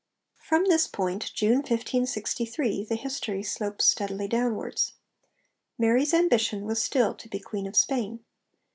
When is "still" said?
6.81-7.13